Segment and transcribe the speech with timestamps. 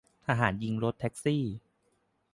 [0.27, 1.43] ทหารยิงรถแท็กซี่